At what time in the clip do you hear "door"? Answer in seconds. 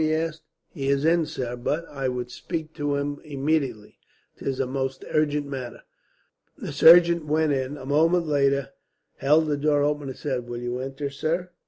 9.57-9.83